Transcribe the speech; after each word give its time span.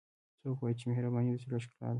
څوک 0.41 0.57
وایي 0.59 0.75
چې 0.79 0.85
مهربانۍ 0.89 1.29
د 1.33 1.37
زړه 1.43 1.57
ښکلا 1.63 1.87
ده 1.87 1.89